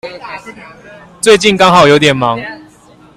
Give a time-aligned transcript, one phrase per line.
[1.21, 2.39] 最近剛好有點忙